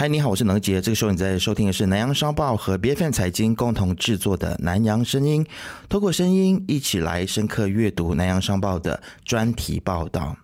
[0.00, 0.80] 嗨，你好，我是能杰。
[0.80, 5.44] 这个时候你在收听的是南洋商报和 B F N 财经共同制作的《南洋声音》，
[5.88, 10.36] 透过声音一起来深刻阅读南洋商报的专题报道。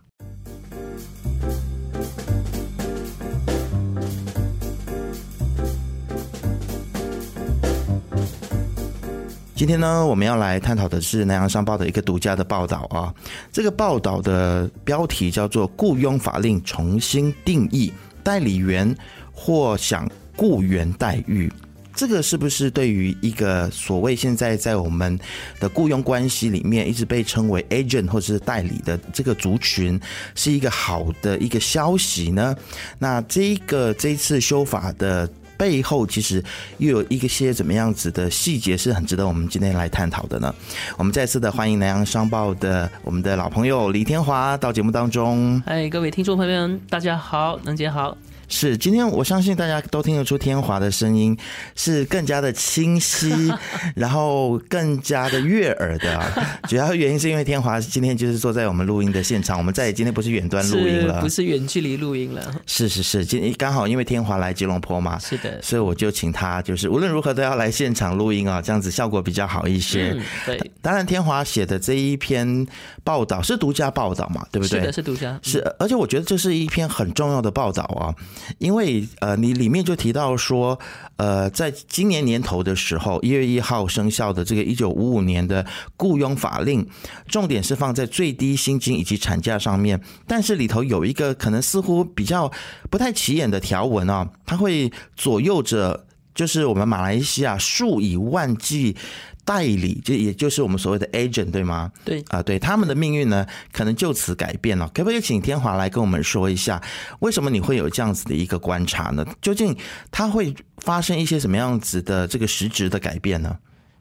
[9.55, 13.14] 今天呢，我们要来探讨的是南洋商报的一个独家的报道啊。
[13.52, 17.93] 这个报道的标题叫做《雇佣法令重新定义
[18.25, 18.93] 代理员》。
[19.35, 21.52] 或享雇员待遇，
[21.95, 25.19] 这个是不是对于一个所谓现在在我们
[25.61, 30.01] 的雇佣关系里面一直被称为 agent 或者是代理的这个族群，
[30.34, 32.56] 是一个好的一个消息呢？
[32.98, 36.42] 那这一个这次修法的背后，其实
[36.78, 40.53] 又有一个些怎么样子的细节，是很值得我们今天来探讨的呢？
[40.98, 45.62] 我们再次的欢迎南洋商报的我们的老朋友李天华到节目当中。
[45.64, 48.16] 哎，各位听众朋友们，大家好，能姐好。
[48.48, 51.37] 是，今天我相信大家都听得出天华的声音
[51.75, 53.53] 是更加的清晰，
[53.95, 56.20] 然后更加的悦耳的。
[56.69, 62.55] 主要原因是因为天华今天就是坐在我们录音的现场，我们在今天不是远端录音了，不是远距离录音了。
[62.67, 70.17] 是是是，今天刚好因为天华来吉隆坡嘛，是的，所以我就请他就是无论如何都要来现场录音啊，这样子效果比较好一些。
[70.47, 72.67] 对，当然天华写的这一篇
[73.03, 74.81] 报道是独家报道嘛，对不对？
[74.81, 75.39] 是的，是独家。
[75.42, 78.14] 是，而且我觉得这是一篇很重要的报道啊。
[78.58, 80.78] 因为呃，你里面就提到说，
[81.16, 85.64] 呃，在今年年头的时候，一月一号生效的这个一九五五年的
[85.96, 86.86] 雇佣法令，
[87.27, 92.50] 重点是放在最低薪金以及产假上面，但是里头有一个可能似乎比较
[92.90, 98.96] 不太起眼的条文啊，它会左右着，就是我们马来西亚数以万计。
[99.45, 101.92] 代理就也就是我们所谓的 agent 对吗？
[102.05, 104.91] 对啊，对他们的命运呢，可能就此改变了。
[104.95, 106.83] 可不可以请天华来跟我们说一下，
[107.20, 109.25] 为什么你会有这样子的一个观察呢？
[109.41, 109.77] 究竟
[110.11, 113.56] 它会发生一些什么样子的这个实质的改变呢？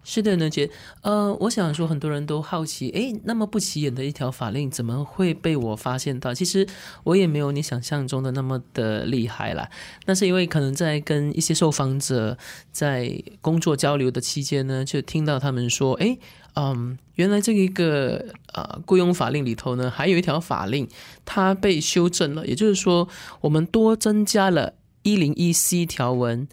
[0.06, 0.70] 是的，能姐，
[1.02, 6.34] 呃，我想说，很多人都好奇，哎，那么不起眼的一条法令，怎么会被我发现到？
[6.34, 6.68] 其实
[7.06, 9.70] 我也没有你想象中的那么的厉害啦。
[10.06, 12.38] 那是因为可能在跟一些受访者
[12.72, 16.18] 在工作交流的期间呢，就听到他们说，哎，
[16.56, 20.86] 嗯，原来这一个呃雇佣法令里头呢，还有一条法令，
[21.24, 23.08] 它被修正了，也就是说，
[23.40, 24.74] 我们多增加了
[25.04, 26.48] 一零一 C 条文。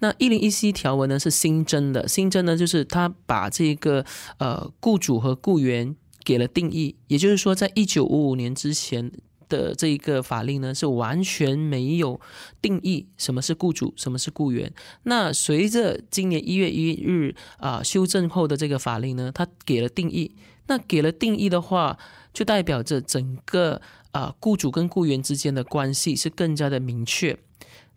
[0.00, 4.04] 那一零一 C 条文呢是新增的，新增呢就是他把这个
[4.38, 9.10] 呃雇主和雇员给了定义，也就是说，在一九五五年之前
[9.48, 12.20] 的这一个法令呢是完全没有
[12.60, 14.72] 定义什么是雇主，什么是雇员。
[15.04, 20.34] 那随着今年一月一日啊修正后的这个法令呢，它给了定义。
[20.68, 21.96] 那给了定义的话，
[22.34, 23.80] 就代表着整个
[24.10, 27.38] 啊雇主跟雇员之间的关系是更加的明确。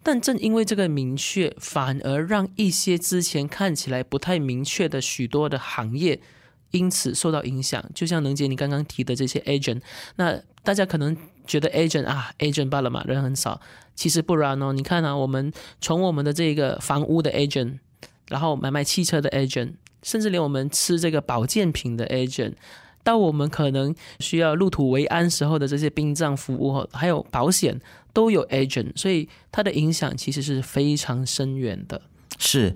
[0.01, 6.19] 但正因为这个明确，反而让一些之前看起来不太明确的许多的行业，
[6.71, 7.83] 因此受到影响。
[7.93, 9.81] 就像能杰你刚刚提的这些 agent，
[10.15, 11.15] 那大家可能
[11.45, 13.59] 觉得 agent 啊，agent 罢了嘛，人很少。
[13.93, 15.51] 其实不然哦，你看啊，我们
[15.81, 17.79] 从我们的这个房屋的 agent，
[18.29, 22.53] 然后买卖汽车的 agent，甚至连我们吃这个保健品的 agent。
[23.01, 27.79] 到我们可能需要入土为安时候的这些殡葬服务，还有保险
[28.13, 32.01] 都有 agent，所以它的影响其实是非常深远的。
[32.37, 32.75] 是，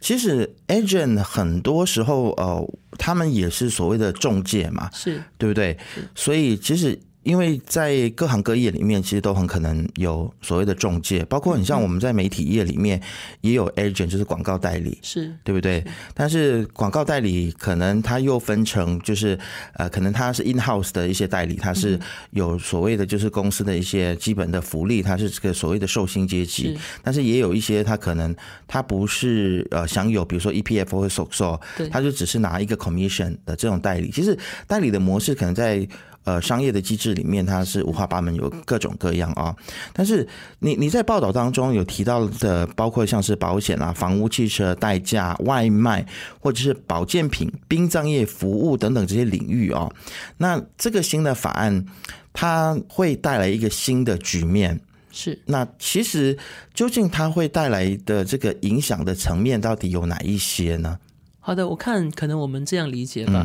[0.00, 2.66] 其实 agent 很多时候呃，
[2.98, 5.78] 他们也是所谓的中介嘛，是对不对？
[6.14, 6.98] 所以其实。
[7.22, 13.00] 因为在各行各业里面，其实都很可能有所谓的中介，包括你像我们在媒体业里面
[13.42, 15.84] 也有 agent，就是广告代理，是对不对？
[16.14, 19.38] 但是广告代理可能它又分成，就是
[19.74, 21.98] 呃，可能它是 in house 的一些代理，它是
[22.30, 26.76] 有所谓的就是公司的一些基本的福利，它是这个所谓的寿星阶级。
[27.02, 28.34] 但是也有一些它可能
[28.66, 31.60] 它不是呃享有，比如说 EPF 或 SOSO，
[31.90, 34.10] 它就只是拿一个 commission 的这种代理。
[34.10, 35.86] 其实代理的模式可能在。
[36.24, 39.54] 呃，商业的机制里面，它是五花八门，有各种各样啊。
[39.92, 40.26] 但是
[40.60, 46.06] 你你在报道当中有提到的，包括像是保险啊、房屋、汽车代驾、外卖，
[46.38, 49.90] 或者是保健品、殡葬业服务等等这些领域啊。
[50.36, 51.84] 那这个新的法案，
[52.32, 54.80] 它会带来一个新的局面。
[55.10, 55.38] 是。
[55.46, 56.38] 那其实
[56.72, 60.98] 究竟它会带来的这个影响的层面，到底有哪一些呢？
[61.40, 63.44] 好的，我看可能我们这样理解吧。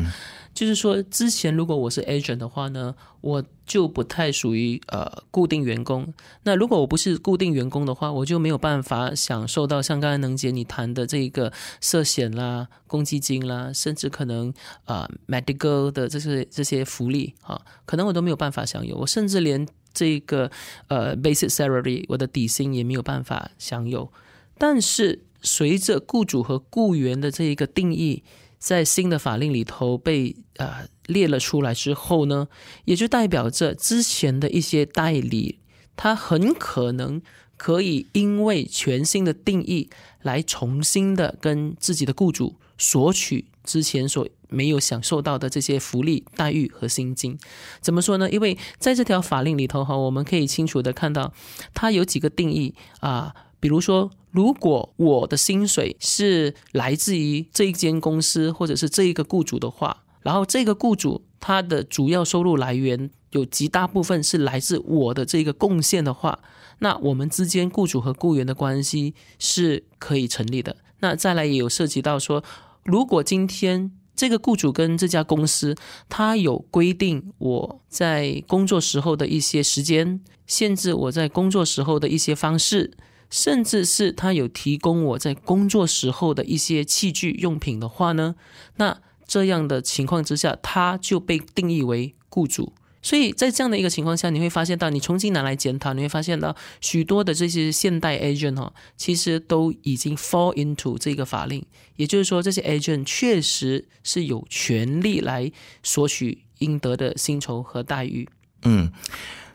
[0.58, 6.12] 就是说，之前如果我是 agent 的话呢，我就不太属于呃固定员工。
[6.42, 14.52] 那如果我不是固定员工的话，我就没有办法享受到像刚才能姐你谈的这一个涉险啦、公积金啦，甚至可能
[14.84, 18.96] 啊 medical 的这些这些福利啊，可能我都没有办法享有。
[18.96, 19.64] 我甚至连
[19.94, 20.50] 这个
[20.88, 24.12] 呃 basic salary，我的底薪也没有办法享有。
[24.58, 28.24] 但是随着雇主和雇员的这一个定义
[28.58, 32.48] 在新的法令里头被呃列了出来之后呢，
[32.84, 35.60] 也就代表着之前的一些代理，
[35.96, 37.22] 他很可能
[37.56, 39.88] 可以因为全新的定义
[40.22, 47.38] 来重新的跟自己的雇主索取之前所没有享受到的这些福利待遇和薪金。
[47.80, 48.28] 怎么说呢？
[48.30, 51.32] 因为在这条法令里头哈，我们可以清楚的看到，
[51.72, 54.10] 它有几个定义啊，比如说。
[54.38, 66.38] 如果我的薪水是来自于这一间公司或者是这一个雇主的话，然后这个雇主他的主要收入来源有极大部分是来自我的这个贡献的话，
[66.78, 70.76] 那我们之间雇主和雇员的关系是可以成立的。
[71.00, 72.44] 那再来也有涉及到说，
[72.84, 75.74] 如果今天这个雇主跟这家公司
[76.08, 82.92] 他有规定我在工作时候的一些时间，限制我在工作时候的一些方式。
[83.30, 88.34] 甚至是他有提供我在工作时候的一些器具用品的话呢，
[88.76, 92.72] 那这样的情况之下，他就被定义为雇主。
[93.00, 101.64] 所以在这样的一个情况下，你会发现到，你重新拿来检讨，你会发现到许多的这些现代 agent 哈，其实都已经 fall into 这个法令。
[101.96, 105.50] 也就是说，这些 agent 确实是有权利来
[105.82, 108.28] 索取应得的薪酬和待遇。
[108.62, 108.90] 嗯。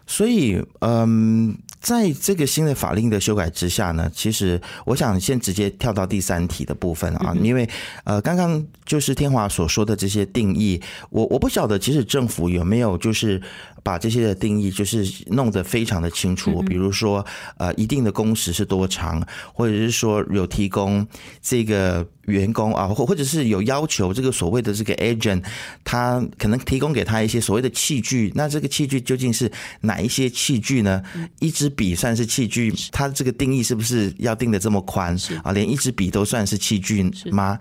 [0.05, 7.67] 所以，嗯，在这个新的法令的修改之下呢，其实我想先直接跳到第三题的部分啊，因为
[8.03, 13.41] 呃，刚刚就是天华所说的这些定义，我我不晓得，其实政府有没有就是。
[13.83, 17.23] 把这些的定义就是弄得非常的清楚，比如说
[17.57, 19.21] 呃一定的工时是多长，
[19.53, 21.05] 或者是说有提供
[21.41, 25.43] 这个员工啊，或或者是有要求这个所谓的这个 agent，
[25.83, 29.51] 他可能提供给他一些所谓的器具，那这个器具究竟是
[29.81, 31.03] 哪一些器具呢？
[31.39, 35.13] 一支笔算是器具，它这个定义是不是要定的这么宽
[35.43, 35.51] 啊？
[35.51, 37.59] 连一支笔都算是器具吗？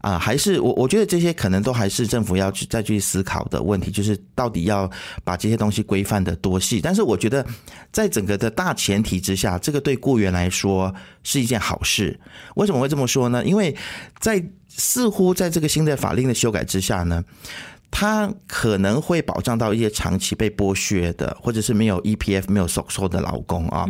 [0.00, 4.88] 啊，还是我我觉得这些可能都还是政府要去再去思考的问题，就是到底要
[5.24, 6.80] 把这些东西规范的多细。
[6.80, 7.44] 但是我觉得，
[7.90, 12.18] 在整个的大前提之下，这个对雇员来说是一件好事。
[12.54, 13.44] 为什么会这么说呢？
[13.44, 13.74] 因为
[14.20, 17.24] 在似乎在这个新的法令的修改之下呢，
[17.90, 23.84] 它可能会保障到一些长期被剥削的，或者是没有 EPF 没有收收的劳工啊。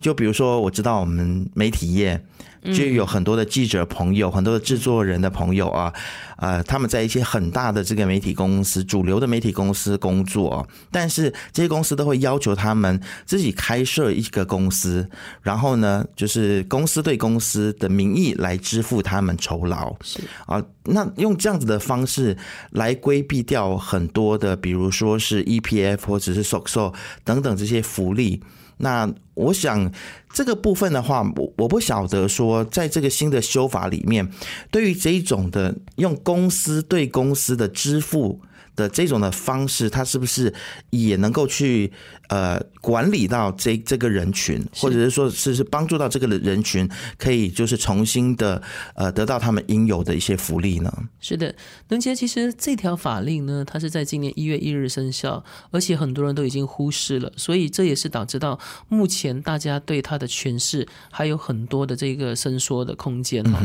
[0.00, 2.24] 就比如说，我知道我们媒体业。
[2.62, 5.92] 就有很多的记者朋友，很多的制作人的朋友啊，
[6.36, 15.08] 呃，他们在一些很大的这个媒体公司、主流的媒体公司工作，但是这些公司都会要求他们自己开设一个公司，
[15.42, 20.20] 然后呢，就是公司对公司的名义来支付他们酬劳，是。
[20.46, 22.36] 啊，那用这样子的方式
[22.72, 26.92] 来规避掉很多的，比如说是 EPF 或者是 SOCO
[27.24, 28.42] 等等这些福利。
[28.82, 29.92] 那我想
[30.32, 34.30] 这个部分的话，我我不晓得说，在这个新的修法里面，
[34.70, 38.40] 对于这一种的用公司对公司的支付。
[38.80, 40.52] 的这种的方式，它是不是
[40.88, 41.92] 也能够去
[42.28, 46.88] 呃管理到这这个人群，或者是说是是帮助到这个人群，
[47.18, 48.62] 可以就是重新的
[48.94, 50.90] 呃得到他们应有的一些福利呢？
[51.20, 51.54] 是的，
[51.88, 63.60] 能杰，其实这条法令呢，它是在今年一月一日生效，而且很多人都已经忽视了，所以这也是导致到目前大家对它的诠释还有很多的这个伸缩的空间哈。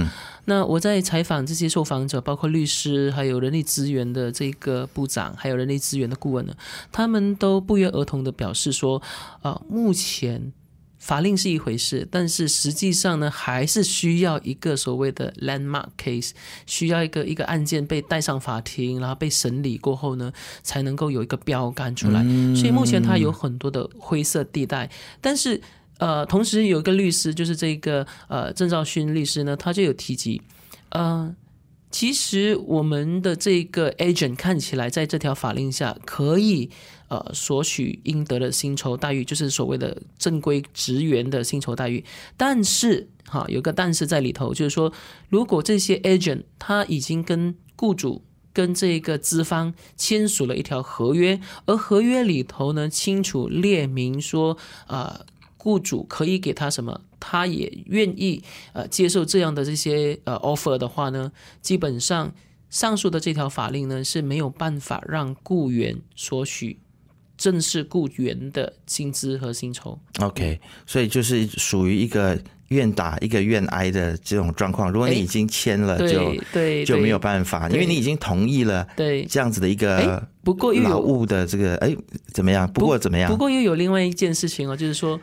[0.47, 6.53] 那我在采访这些受访者，包括律师，还有人力资源的这个部长，还有人力资源的顾问呢，
[6.91, 9.01] 他们都不约而同的表示说，
[9.41, 10.53] 呃，目前
[10.97, 16.31] 法令是一回事，但是实际上呢，还是需要一个所谓的 landmark case，
[16.65, 20.31] 需要一个一个案件被带上法庭，然后被审理过后呢，
[20.63, 22.23] 才能够有一个标杆出来。
[22.55, 24.89] 所以目前它有很多的灰色地带，
[25.21, 25.61] 但是。
[25.97, 30.41] 呃，同时有一个律师，就是这个呃郑兆勋律师呢，他就有提及，
[30.89, 31.33] 呃，
[31.95, 36.69] 其实我们的这个 agent 看起来在这条法令下可以
[37.07, 42.03] 呃索取应得的薪酬待遇，就是所谓的正规职员的薪酬待遇。
[42.35, 44.91] 但是哈，有个但是在里头，就是说，
[45.29, 48.21] 如果这些 agent 他已经跟雇主
[48.51, 55.25] 跟这个资方签署了一条合约，而合约里头呢清楚列明说，呃。
[55.65, 58.43] 雇主可以给他什么，他也愿意
[58.73, 62.31] 呃接受这样的这些呃 offer 的话呢，基本上
[62.69, 66.77] 上述的这条法令呢是没有办法让雇员索取
[67.35, 69.97] 正式雇员的薪资和薪酬。
[70.19, 74.91] OK，所以就是属于一个愿打一个愿挨的这种状况。
[74.91, 79.25] 如果你哎已经签了，就对就没有办法，因为你已经同意了对。
[79.25, 81.95] 这样子的一个哎不过又劳有务的这个，哎，
[82.27, 82.71] 怎么样？
[82.71, 83.31] 不过怎么样？
[83.31, 85.19] 不过又有另外一件事情哦，就是说，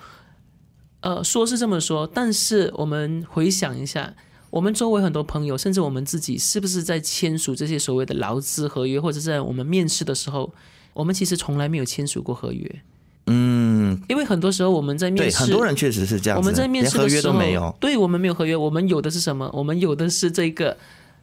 [1.02, 4.14] 呃，说是这么说，但是我们回想一下，
[4.50, 10.52] 我们周围很多朋友，甚至我们自己，是不是在签署这些所谓的劳资合约，或者在我们面试的时候，
[10.94, 12.82] 我们其实从来没有签署过合约。
[13.26, 17.76] 嗯，因为很多时候我们在面对，试，很多人确实是这样子，我们在面试的时候都没有。
[17.80, 19.50] 对我们没有合约，我们有的是什么？
[19.52, 20.76] 我们有的是这个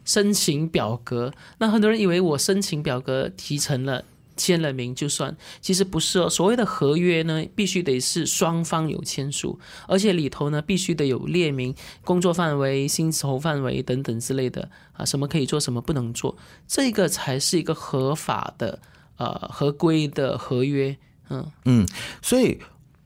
[0.04, 1.32] 申请表格。
[1.58, 4.04] 那很多人以为我申请表格提成了。
[4.40, 6.30] 签了名就算，其实不是哦。
[6.30, 16.34] 所谓的合约呢，必须得是双方有签署，而且里头呢必须得有列明工作范围、薪酬范围等等之类的啊，什么可以做，什么不能做，
[16.66, 18.80] 这个才是一个合法的
[19.18, 20.96] 呃合规的合约。
[21.28, 21.86] 嗯嗯，
[22.22, 22.58] 所以，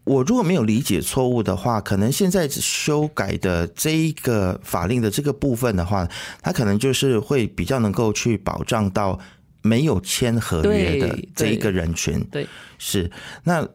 [0.05, 6.09] 我如果没有理解错误的话，可能现在修改的这一个法令的这个部分的话，
[6.41, 9.19] 它可能就是会比较能够去保障到
[9.65, 12.23] 没有签合约的这一个人群。
[12.31, 12.47] 对，
[12.79, 13.11] 是
[13.43, 13.67] 那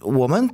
[0.00, 0.48] 我们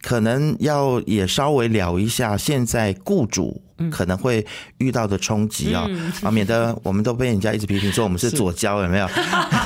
[0.00, 3.60] 可能要也稍微聊一下现在雇主。
[3.90, 4.44] 可能会
[4.78, 5.88] 遇到的冲击啊、
[6.22, 9.08] 啊，免得我们都被人家一直批评说我们是是左交，有没有？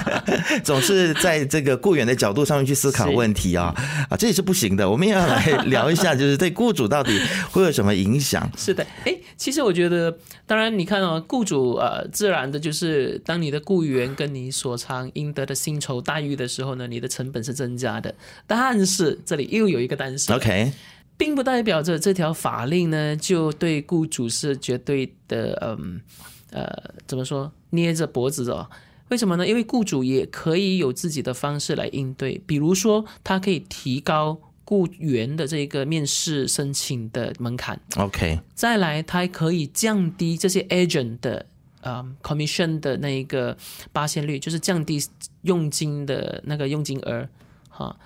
[0.65, 3.75] 总是在这个雇员的角度上面去思考是问题啊
[4.09, 4.89] 啊，这也是不行的。
[4.89, 7.21] 我们也要来聊一下，就是对雇主到底
[7.51, 8.51] 会有什么影响？
[8.57, 18.15] 是的，哎，其实我觉得，当然你看哦，雇主呃，自然的就是当你的雇员跟你所偿应得的薪酬待遇的时候呢，你的成本是增加的。
[18.47, 20.73] 但是这里又有一个但是 OK，
[21.17, 26.01] 并不代表着这条法令呢就对雇主是绝对的，嗯
[26.51, 28.69] 呃，怎么说捏着脖子哦。
[29.09, 29.47] 为什么呢？
[29.47, 37.81] 因为雇主也可以有自己的方式来应对，比如说他可以提高雇员的这个面试申请的门槛。
[37.97, 41.47] OK，再来，他还可以降低这些 agent 的
[41.83, 43.57] 嗯 commission 的那一个
[43.93, 45.01] 八线率，就是降低
[45.43, 47.29] 佣金的那个佣金额，
[47.69, 47.97] 哈，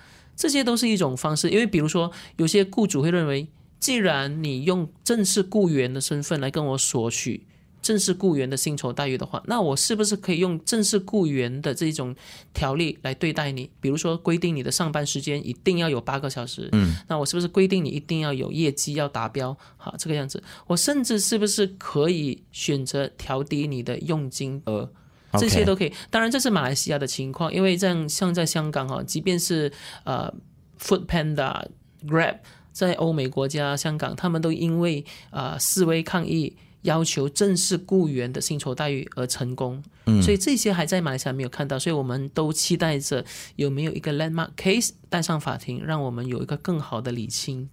[0.40, 1.50] 这些都是一种方式。
[1.50, 3.46] 因为比如说，有些雇主会认为，
[3.78, 7.46] 既然你用正式雇员的身份来跟我索取
[7.82, 12.16] 正式雇员的薪酬待遇的话，那我是不是可以用正式雇员的这种
[12.54, 13.70] 条例来对待你？
[13.80, 19.54] 比如说，规定你的上班时间一定要有八个小时，嗯，那我是不是规定你一定要有业绩要达标？
[19.76, 24.90] 好，这个样子，我甚至是不是可以选择调低你的佣金额？
[25.32, 25.92] 这些都可以。
[26.10, 29.72] 当然，这是马来西亚的情况，因为这样像在香港哈，即便是
[30.04, 30.32] 呃
[30.80, 31.66] Food Panda、
[32.06, 32.38] Grab，
[32.72, 36.56] 在欧美国家、香港，他们都因为呃示威抗议。
[36.82, 43.22] 要求正式雇员的薪酬待遇而成功，嗯所以这些还在马来西亚没有看到，所以我们都期待着
[43.56, 47.68] 有没有一个 landmark case 带上法庭，让我们有一个更好的理清。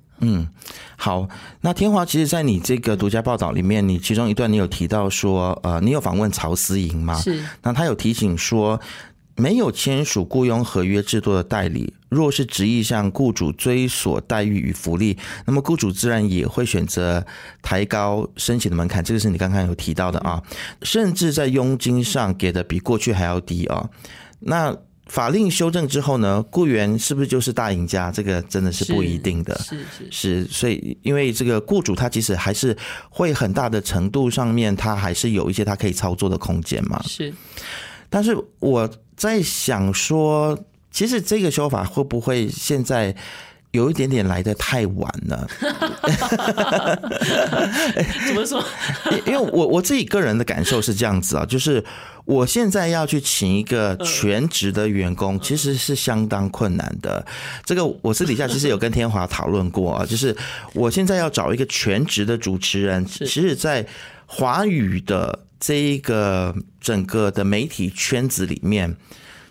[0.95, 1.27] 好，
[1.61, 7.19] 那天华，其实，在你这个独家报道里面，你其中一段你有提到说，呃，你有访问曹思莹吗？
[7.19, 8.79] 是那他有提醒说，
[9.35, 17.23] 没有签署雇佣合约制度的代理，若是执意向雇主追索待遇与福利，那么雇主自然也会选择
[17.61, 19.03] 抬高申请的门槛。
[19.03, 20.41] 这个是你刚刚有提到的啊，
[20.81, 23.87] 甚至在佣金上给的比过去还要低啊。
[24.39, 24.75] 那
[25.07, 28.11] 法令修正之后呢，雇员是不是就是大赢家？
[28.11, 29.57] 这个真的是不一定的。
[29.59, 32.75] 是是是，所以因为这个雇主他其实还是
[33.09, 37.01] 会很大的程度上面，他还是有一些他可以操作的空间嘛。
[37.07, 37.33] 是，
[38.09, 40.57] 但是我在想说，
[40.91, 43.15] 其实这个修法会不会现在
[43.71, 45.47] 有一点点来的太晚了？
[48.25, 48.63] 怎么说？
[49.11, 51.83] 因因为我我自己个人的感受是这样子啊，就是
[52.25, 57.25] 我现在要去请一个全职的员工，其实是相当困难的。
[57.65, 60.35] 这个我私底下其实有跟天华讨论过啊，就是
[60.73, 63.85] 我现在要找一个全职的主持人，其实，在
[64.25, 68.95] 华语的这一个整个的媒体圈子里面。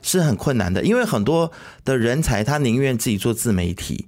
[0.06, 1.50] 是很困难的，因为很多
[1.84, 4.06] 的人才他宁愿自己做自媒体，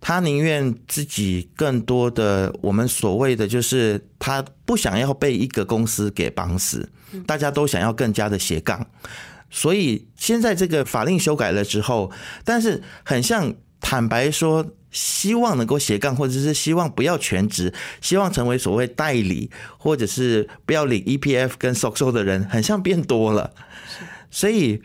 [0.00, 6.88] 他宁愿自己更多的我们所谓的就是他不想要被一个公司给绑死，
[7.26, 8.86] 大家都想要更加的斜杠，
[9.50, 12.12] 所以现在这个法令修改了之后，
[12.44, 14.66] 但是很像坦白说。
[14.92, 23.52] 希望能够斜杠，或者是希望不要全职，希望成为所谓代理，或者是不要领 EPF 跟 SOCSO 的人，很像变多了。
[24.32, 24.82] 所以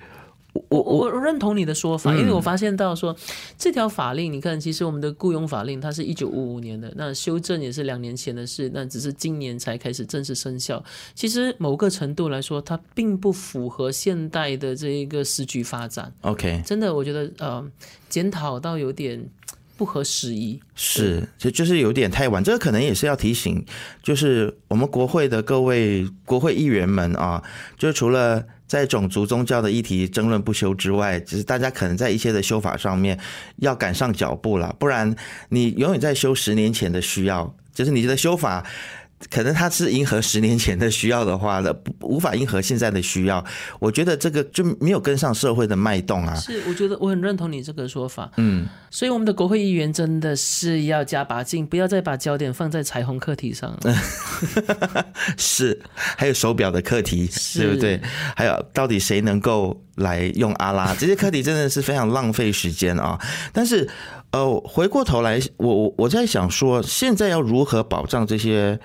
[0.69, 3.15] 我我我认同你的说法，因为我发现到说
[3.57, 10.83] 这条法令，你看，其实我们的雇佣法令它是一九五五年的，那修正也是两年前的事，那只是今年才开始正式生效。
[11.13, 16.13] 其实某个程度来说，它并不符合现代的这一个时局发展。
[16.21, 17.65] OK，真的，我觉得呃，
[18.07, 19.29] 检讨到有点
[19.75, 20.59] 不合时宜。
[20.73, 22.41] 是，就就是有点太晚。
[22.43, 23.65] 这个可能也是要提醒，
[24.01, 27.43] 就是我们国会的各位国会议员们啊，
[27.77, 33.19] 就是除了在种族宗教的议题争论不休之外，只是大家可能在一些的修法上面
[33.57, 35.15] 要赶上脚步了，不然
[35.49, 38.65] 你永远在修十年前的需要，就是你的修法。
[39.29, 43.43] 可能它是迎合十年前的需要的话的，无法迎合现在的需要。
[43.79, 46.35] 我觉得这个就没有跟上社会的脉动啊。
[46.35, 48.31] 是，我觉得我很认同你这个说法。
[48.37, 53.95] 嗯，所以我们的国会议员真的是要加把劲，不要再把焦点放在彩虹课题上了。
[55.37, 57.99] 是，还有手表的课题，对不对？
[58.35, 63.19] 还有到底谁能够来用阿拉这些课题，真的是非常浪费时间啊！
[63.51, 63.87] 但是，
[64.31, 68.79] 呃，回过头来，我我我在想说，现在要如何保障这些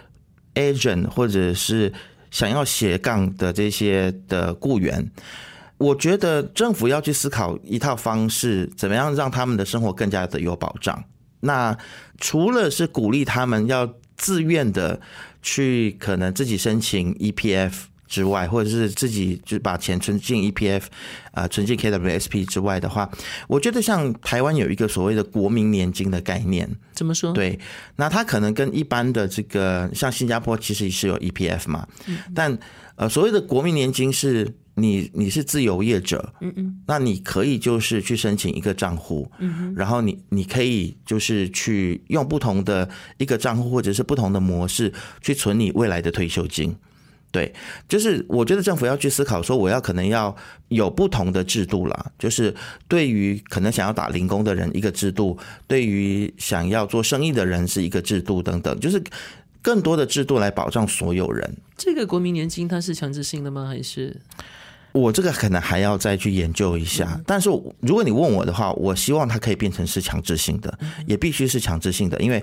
[0.54, 1.92] agent 或者是
[2.30, 5.11] 想要斜杠的这些的雇员？
[5.78, 11.02] 我觉得政府要去思考一套方式，怎么样让他们的生活更加的有保障。
[11.40, 11.76] 那
[12.19, 15.00] 除了是鼓励他们要自愿的
[15.40, 17.73] 去可能自己申请 EPF
[18.11, 20.83] 之外，或者是自己就把钱存进 EPF
[21.31, 23.09] 啊、存进 KWSP 之外的话，
[23.47, 27.33] 我觉得像台湾有一个所谓的国民年金的概念，怎么说？
[27.33, 27.59] 对，
[27.95, 31.87] 那它可能跟一般的这个像新加坡其实是有 EPF 嘛，
[32.35, 32.59] 但
[32.97, 42.88] 呃所谓的国民年金是你你是自由业者，嗯嗯，那你可以就是去申请一个账户，嗯然后你你可以就是去用不同的
[43.19, 46.75] 一个账户或者是不同的模式去存你未来的退休金。
[47.32, 47.54] 对，
[47.88, 50.34] 就是我觉得政府要去思考说，我要可能要
[50.68, 52.52] 有不同的制度啦，就是
[52.88, 59.00] 对于可能想要打零工的人一个制度，对于想要做生意的人是一个制度等等，就是
[59.62, 61.56] 更多的制度来保障所有人。
[61.76, 63.66] 这个国民年金它是强制性的吗？
[63.66, 64.20] 还是
[64.92, 67.49] 我这个可能还要再去研究一下，但是
[67.80, 72.42] 如果你问我的话，我希望它可以变成是强制性的，也必须是强制性的，因为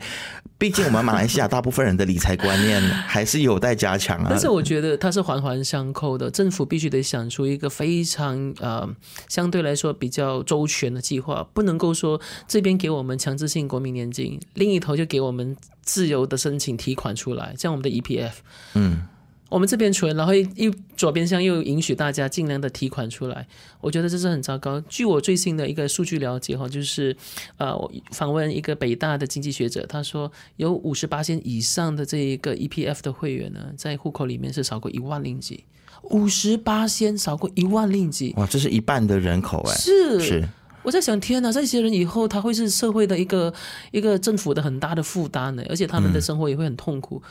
[0.57, 4.27] 毕竟我们马来西亚大部分人的理财观念 还是有待加强啊。
[4.29, 8.87] 但是我觉得它是环环相扣的，政府必须得想出一个非常呃
[9.27, 18.31] 相对来说比较周全的计划，不能够说这边给我们强制性国民年金，另一头就给我们自由的申请提款出来，像我们的 EPF，
[18.75, 19.05] 嗯。
[19.49, 23.47] 我们这边存，然后又左边向又允许大家尽量的提款出来，
[23.79, 24.81] 我觉得这是很糟糕。
[24.89, 27.15] 据我最新的一个数据了解哈，就是
[27.57, 35.63] 呃，我访问一个北大的经济学者，他说有五十八线以上的这一个 EPF 的会员呢，在户口里面是少过一万令吉，
[36.03, 40.47] 五十八线少过一万令吉，哇，这是一半的人口哎，是是。
[40.83, 43.53] 我在想，天哪，这些人以后他会是社会的一个
[43.91, 47.21] 一个政府的很大的负担呢，而且他们的生活也会很痛苦。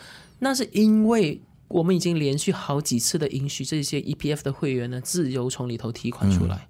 [0.40, 6.68] 那是因为我们已经连续好几次的允许这些 EPF 的会员呢自由从里头提款出来。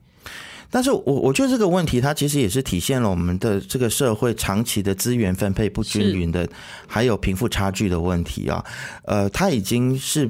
[0.68, 6.48] 但是我我觉得这个问题，它其实也是体现了我们的这个社会长期的资源分配不均匀的，
[6.88, 8.64] 还有贫富差距的问题啊。
[9.04, 10.28] 呃，它已经是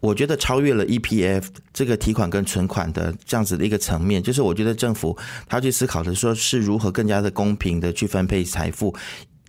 [0.00, 5.16] 我觉得超越了 EPF 这个提款跟存款的这样子的一个层面，就是我觉得政府
[5.48, 8.94] 他去思考的说是如何更加的公平的去分配财富。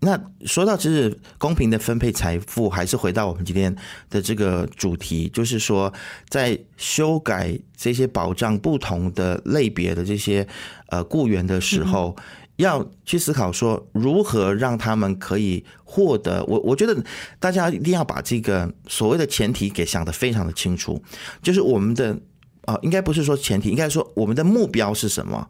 [0.01, 3.75] 那说到就是公平的分配财富，还是回到我们今天
[4.09, 5.93] 的这个主题，就是说
[6.29, 10.47] 在修改这些保障不同的类别的这些
[10.87, 12.15] 呃雇员的时候，
[12.55, 16.43] 要去思考说如何让他们可以获得。
[16.45, 17.03] 我我觉得
[17.37, 21.01] 大家一定要把这个所谓的前提给想得非常的清楚，
[21.41, 22.17] 就是我们的
[22.65, 25.49] 啊、应该不是说前提，应该说我们的目标是什么。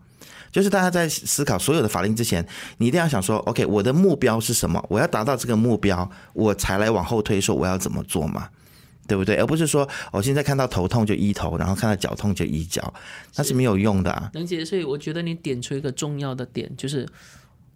[0.51, 2.45] 就是大家在思考所有的法令之前，
[2.77, 4.83] 你一定要想说，OK，我的目标是什么？
[4.89, 8.49] 我要达到这个目标，我才来往后推，说我要怎么做嘛，
[9.07, 9.35] 对不对？
[9.35, 12.93] 而不是说我现在看到头痛就医头，然后看到脚痛就医脚，
[13.35, 14.29] 那是没有用的啊。
[14.33, 17.07] 能姐，所以我觉得你点出一个重要的点，就是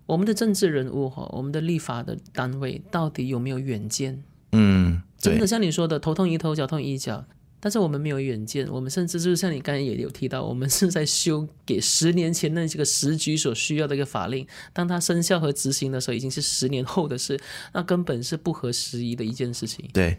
[0.06, 4.24] 我们的政治人物哈，我们的立法的单位到底有没有远见？
[4.52, 7.26] 嗯，真的，像你说的，头痛医头，脚痛医脚。
[7.64, 17.40] 但是我们没有远见，我们甚至就是像你刚才也有提到，我们是在修给十年前那几个时局所需要的一个法令，当它生效和执行的时候，已经是十年后的事，
[17.72, 19.90] 那根本是不合时宜的一件事情。
[19.94, 20.18] 对，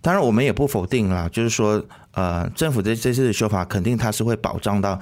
[0.00, 4.98] 当然我们也不否定啦，就是说，呃，政府的这次的修法，肯定它是会保障到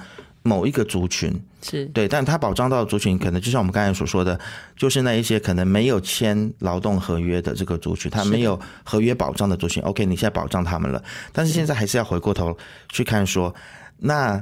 [0.47, 1.31] 某一个族群，
[1.61, 1.85] 是。
[1.87, 4.39] 对，但它保障到的族群，可能就像我们刚才所说的，
[4.77, 9.83] 就是那一些可能没有签劳动合约的这个族群，他没有合约保障的族群。
[9.83, 12.57] OK，你现在保障他们了，但是现在还是要回过头
[12.89, 13.53] 去看说，
[13.99, 14.41] 那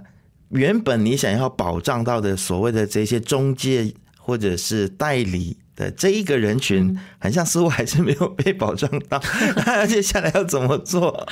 [0.50, 3.92] 原本你想要保障到的所谓的这些中介
[4.26, 9.22] 或者是代理的这一个人群，很像似乎还是没有被保障到。
[9.68, 11.28] 那接下来要怎么做？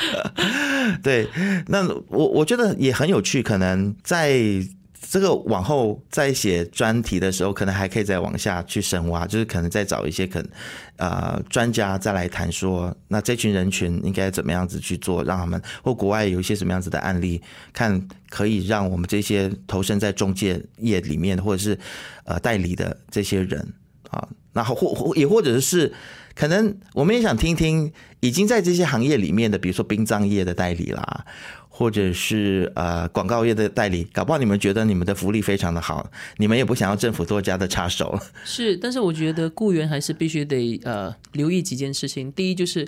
[1.01, 1.27] 对，
[1.69, 4.39] 那我我觉得也很有趣，可能在。
[5.05, 10.49] 这个往后再写专题的时候，可能还可以再往下去深挖，就是可能再找一些可能
[10.95, 17.41] 呃专家再来谈说，那这群人群应该怎么样子去做，让他们或国外有一些什么样子的案例，
[17.73, 21.77] 看可以让我们这些投身在中介业里面或者是
[22.23, 23.73] 呃代理的这些人
[24.09, 25.93] 啊，然后或或也或者是
[26.33, 31.25] 可能我们也想听听已经在这些行业里面的，比如说殡葬业的代理啦。
[31.75, 36.07] 或者是呃广告业的代理，搞不好你们觉得你们的福利非常的好，
[36.37, 38.15] 你们也不想要政府多加的插手。
[38.45, 42.31] 是，但是我觉得雇员还是必须得呃留意几件事情。
[42.33, 42.87] 第一就是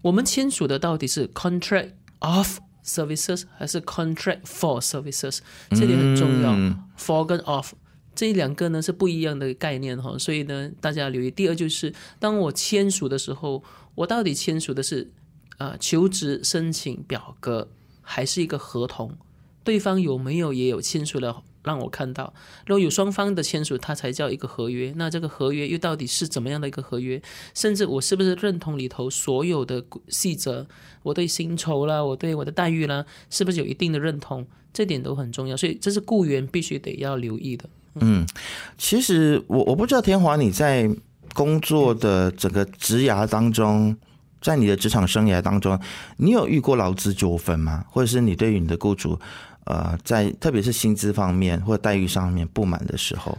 [0.00, 1.90] 我们签署的到底是 contract
[2.20, 5.40] of services 还是 contract for services，
[5.70, 6.52] 这点很重要。
[6.96, 7.72] for 跟 of
[8.14, 11.32] 这两个呢是不一样的概念哈，所以呢大家要留意。
[11.32, 13.64] 第二就是当我签署的时候，
[13.96, 15.10] 我到底签署的是
[15.58, 17.68] 呃求职申请表格。
[18.12, 19.16] 还是一个合同，
[19.62, 22.34] 对方有没有也有签署了，让我看到。
[22.66, 24.92] 如果有双方的签署，它才叫一个合约。
[24.96, 27.22] 那这个合约又到底是怎么样的一个合约？
[27.54, 30.66] 甚至我是不是认同里头所有的细则？
[31.04, 34.44] 我对薪酬啦，我对我的待遇啦，是不是有一定的认同？
[34.72, 35.56] 这点都很重要。
[35.56, 37.70] 所以这是雇员必须得要留意的。
[38.00, 38.26] 嗯，
[38.76, 40.90] 其实我我不知道天华你在
[41.32, 43.96] 工作的整个职涯当中。
[44.40, 45.78] 在你的职场生涯当中，
[46.16, 47.84] 你有遇过劳资纠纷吗？
[47.90, 49.18] 或者是你对于你的雇主，
[49.64, 53.36] 呃，在特别是薪资方面或待遇上面不满的时候？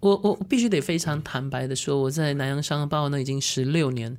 [0.00, 4.16] 我我必须得非常坦白的说，我在南洋商报呢已经十六年，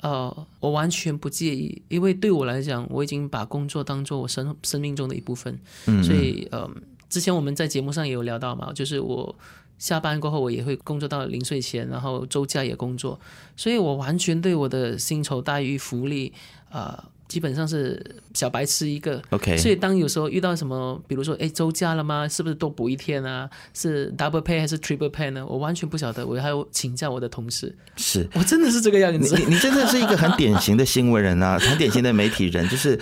[0.00, 5.58] 呃，我完全不介意，因为对我来讲，我已经把工作当做我生生命中的一部分。
[5.86, 6.70] 嗯，所以呃，
[7.08, 9.34] 之前我们在节目上也有聊到嘛，就是我。
[9.78, 13.18] 下班过后，我也会工作到临睡前，然后周假也工作，
[13.56, 16.32] 所以我完全对我的薪酬待遇、福利，
[16.70, 19.20] 呃，基本上是小白吃一个。
[19.30, 19.56] OK。
[19.58, 22.26] 所以当有时候遇到什么，比如说，哎，周假了吗？
[22.26, 23.50] 是不是多补一天啊？
[23.74, 25.44] 是 double pay 还是 triple pay 呢？
[25.46, 27.76] 我完全不晓得，我还要请教我的同事。
[27.96, 29.36] 是我真的是这个样子。
[29.36, 32.98] 你你真的是一个很典型的新闻人啊，很典型的媒体人，就是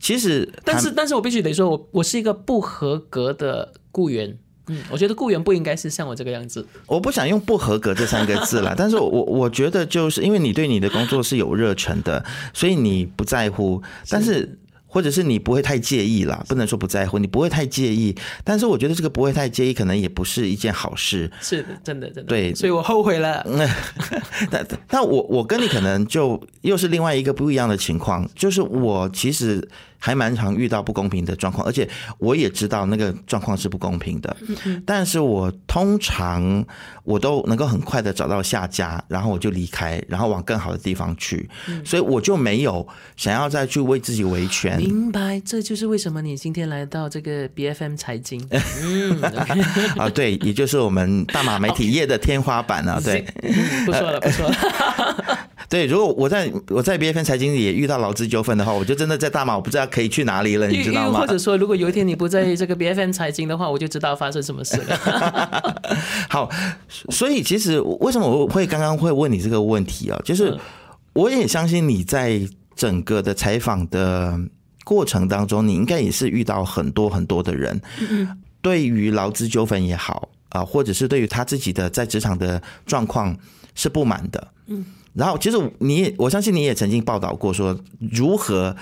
[0.00, 4.38] 其实，但是但是我必须得说，我我是一个不合格的雇员。
[4.68, 6.66] 嗯，我觉得雇员不应该是像我这个样子。
[6.86, 18.16] 我不想用“不合格”这三个字了， 但是我我觉得就是因为你对你的工作是有热忱的，所以你不在乎，但是或者是你不会太介意啦，不能说不在乎，你不会太介意。
[18.42, 21.30] 但是我觉得这个不会太介意，可能也不是一件好事。
[21.40, 22.24] 是的，真的，真的。
[22.24, 23.46] 对，所以我后悔了。
[24.50, 29.68] 但但我我跟你可能就又是另外一个不一样的情况，就是我其实。
[29.98, 34.36] 还蛮常遇到不公平的状况，而且我也知道那个状况是不公平的。
[34.84, 36.64] 但是我通常
[37.04, 41.48] 我都能够很快的找到下家，然后我就离开，然后往更好的地方去。
[41.84, 44.78] 所以我就没有想要再去为自己维权。
[44.78, 48.46] 明白，这就是为什么你今天来到这个 B F M 财经。
[48.82, 49.20] 嗯，
[49.96, 53.00] 啊，对，也就是我们大马媒体业的天花板啊。
[53.02, 53.24] 对，
[53.86, 55.38] 不错了，不错了。
[55.68, 61.20] 对，如果我在我在 B F N 财经里也遇到劳资纠纷的话，我就真的在大马，我不知道可以去哪里了，你知道吗？
[61.20, 65.82] 或者说，如果有一天你不在这个 B F N 财经的话，我就知道发生什么事了。
[66.30, 66.48] 好，
[67.10, 70.16] 所以其实为什么我会刚刚会问你这个问题啊？
[70.24, 70.56] 就是
[71.14, 72.40] 我也相信你在
[72.76, 74.38] 整个的采访的
[74.84, 77.80] 过程当中，你应该也是遇到很多很多的人，
[78.62, 83.36] 对于劳资纠纷也好啊，或者是对于他自己的在职场的状况
[83.74, 84.84] 是不满的，嗯。
[85.16, 88.76] 然后，其实你，我相信你也曾经报道过，说如何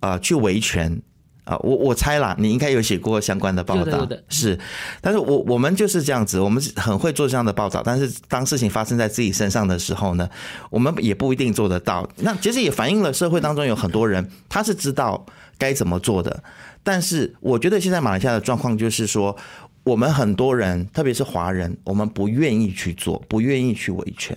[0.00, 1.00] 啊去维权
[1.44, 1.56] 啊。
[1.58, 4.58] 我我猜啦，你应该有写过相关的报道，是。
[5.00, 7.82] 但是我我们就是这样子，我们很会做这样的报道。
[7.84, 10.28] 但是当事情发生在自己身上的时候呢，
[10.70, 12.08] 我们也不一定做得到。
[12.16, 15.24] 那其实也反映了社会当中有很多人，他是知道
[15.56, 16.42] 该怎么做的。
[16.82, 19.36] 但是我觉得现在马来西亚的状况就是说，
[19.84, 24.36] 我们很多人，特别是华人，我们不愿意去做，不愿意去维权。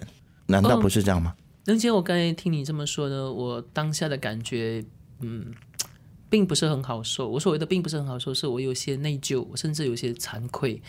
[0.50, 1.36] 难道不是这样吗？
[1.66, 4.84] 能姐，我刚才听你这么说呢，我当下的感觉，
[5.22, 5.54] 嗯，
[6.28, 7.30] 并不是很好受。
[7.30, 10.82] 我所谓的并不是很好受，是我有些内疚，甚至有些惭愧。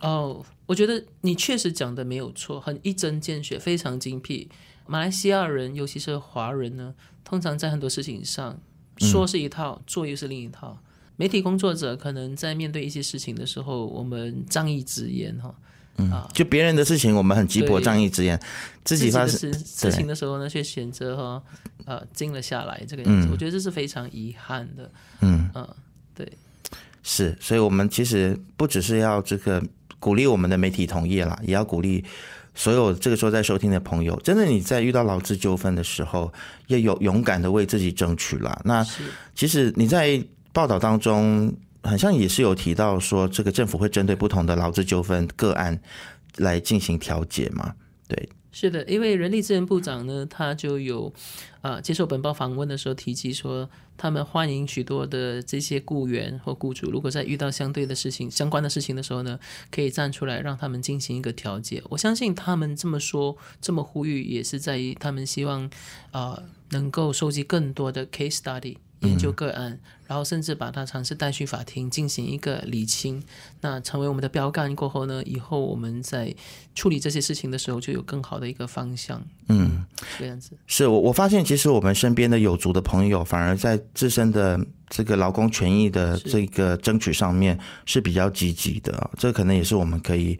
[0.00, 4.48] 哦，我觉得你确实讲的没有错，很一针见血，非常精辟。
[4.86, 6.94] 马来西亚人，尤其是华人呢，
[7.24, 8.56] 通常在很多事情上
[8.98, 10.78] 说是一套，做又是另一套。
[11.16, 15.52] 媒体工作者可能在面对一些事情的时候，我们仗义直言哈。
[15.98, 18.38] 嗯，就别人的事情，我们很急迫仗义直言；
[18.84, 21.42] 自己发生事情的时候呢，却选择哈
[21.84, 24.90] 呃静了下来，这个样子，我觉得这是非常遗憾的。
[25.20, 25.68] 嗯嗯，
[26.14, 26.30] 对。
[27.02, 29.62] 是，所以我们其实不只是要这个
[30.00, 32.04] 鼓励我们的媒体同业啦，也要鼓励
[32.54, 34.18] 所有这个时候在收听的朋友。
[34.24, 36.32] 真的，你在遇到劳资纠纷的时候，
[36.66, 38.60] 要有勇敢的为自己争取啦。
[38.64, 38.84] 那
[39.36, 40.20] 其实你在
[40.52, 41.54] 报道当中，
[41.86, 45.80] 好像也是有提到说，这个政府会针对不同的劳资纠纷个案
[46.36, 47.74] 来进行调解嘛？
[48.08, 48.28] 对。
[48.52, 51.12] 是的，因为人力资源部长呢，他就有，
[51.60, 53.68] 啊，接受本报访问的时候提及说，
[53.98, 59.38] 他们欢迎许多的这些雇员或雇主，如果在遇到相对的事情、相关的事情的时候呢，
[59.70, 61.82] 可以站出来让他们进行一个调解。
[61.90, 65.68] 我相信他们这么说、这么呼吁，也是在于他们希望，
[66.12, 68.78] 啊，能够收集更多的 case study。
[69.06, 73.22] 研究个案，然后甚至把它尝试带去法庭进行一个理清，
[73.60, 76.34] 那成为我们的标杆过后呢，以后我们在
[76.74, 79.22] 处理这些事情的时候就有更好的一个方向。
[79.48, 79.84] 嗯，
[80.18, 90.38] 这样子是我我发现，其实我们身边的有族的朋友，反而在自身的这个劳工权益的这个争取上面是比较积极的，这可能也是我们可以。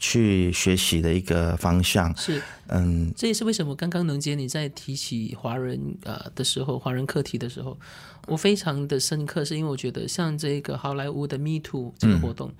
[0.00, 7.78] 去学习的一个方向是，嗯，这也是为什么刚刚能杰你在提起华人呃的时候，华人课题的时候，
[8.26, 12.50] 我非常的深刻，是因为我觉得像这个好莱坞的 Me Too 这个活动，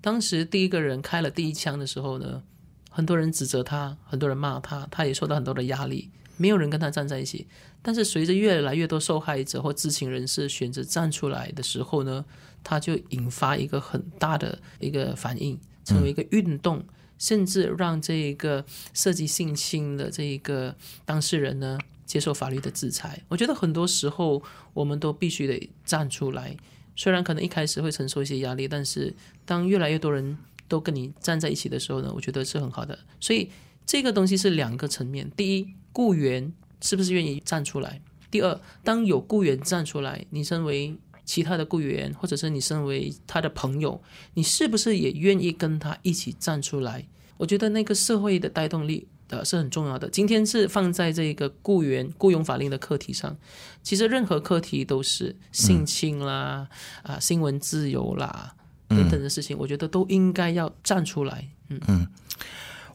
[0.00, 2.42] 当时第一个人开了第一枪的时候呢，
[2.90, 7.46] 很多人指责他，很多人骂他，他也受到很多的压力，没有人跟他站在一起。
[7.80, 12.24] 但是随着越来越多受害者或知情人士选择站出来的时候呢，
[12.64, 15.56] 他就引发一个很大的一个反应。
[15.88, 16.84] 成为一个运动，
[17.16, 23.22] 甚至让这一个涉及性侵的这一个当事人呢接受法律的制裁。
[23.28, 24.42] 我觉得很多时候
[24.74, 26.56] 我们都必须得站出来，
[26.94, 29.14] 虽然可能一开始会承受一些压力，但是
[29.46, 30.36] 当越来越多人
[30.68, 32.98] 都跟你站在一起的时候呢，我觉得是很好的。
[33.18, 33.50] 所以
[33.86, 40.94] 这个东西是两个层面：第一，雇员是不是愿意站出来；第二，当有雇员站出来，你身为
[41.28, 47.06] 其他的雇员，或者是你身为他的朋友，你是不是也愿意跟他一起站出来？
[47.36, 50.08] 我觉得那个社会的带动力的是很重要的。
[50.08, 53.36] 今天是放在这个雇员雇佣法令的课题上，
[53.82, 56.66] 其实任何课题都是性侵啦、
[57.02, 58.54] 啊新闻自由啦
[58.88, 61.46] 等等的事情，我觉得都应该要站出来。
[61.68, 62.08] 嗯嗯。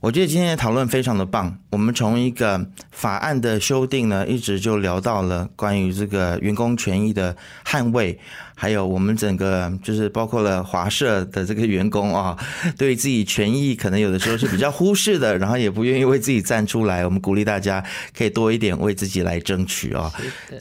[0.04, 1.60] 我觉得今天的讨论非常的棒。
[1.70, 8.20] 我们从一个法案的修订呢，一直就聊到了关于这个员工权益的捍卫，
[8.64, 12.38] 还有我们整个就是包括了华社的这个员工啊，
[12.80, 17.04] 对自己权益可能有的时候是比较忽视的， 然后也不愿意为自己站出来。
[17.04, 17.84] 我们鼓励大家
[18.18, 20.10] 可以多一点为自己来争取哦。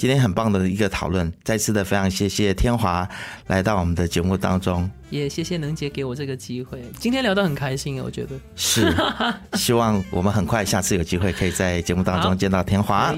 [0.01, 3.09] 今天很棒的一个讨论，再次的非常谢谢天华
[3.47, 4.91] 来到我们的节目当中。
[5.09, 8.93] 也谢谢能杰给我这个机会，今天聊得很开心啊，我觉得是，
[9.55, 13.15] 希望我们很快下次有机会可以在节目当中见到天华。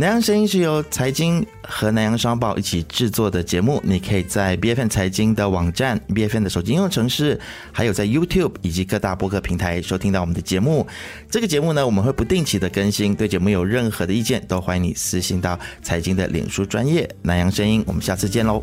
[0.00, 7.36] 南洋声音是由财经和南洋商报一起制作的节目，你可以在 B F N 财经的网站、B F N 的手机应用程式，
[7.72, 10.86] 还有在 YouTube 以及各大播客平台收听到我们的节目。
[11.28, 17.82] 这个节目呢，我们会不定期的更新，对节目有任何的意见，都欢迎你私信到财经的脸书专业南洋声音。
[17.84, 18.62] 我们下次见喽。